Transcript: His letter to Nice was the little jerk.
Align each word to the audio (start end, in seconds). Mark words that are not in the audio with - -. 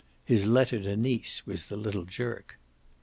His 0.25 0.47
letter 0.47 0.79
to 0.81 0.97
Nice 0.97 1.43
was 1.45 1.65
the 1.67 1.77
little 1.77 2.05
jerk. 2.05 2.57